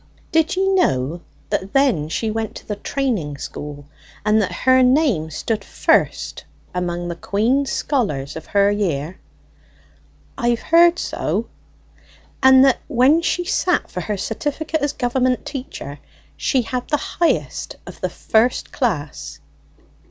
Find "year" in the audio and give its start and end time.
8.71-9.19